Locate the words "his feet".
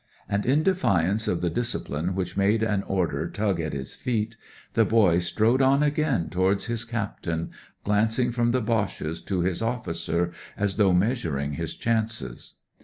3.73-4.35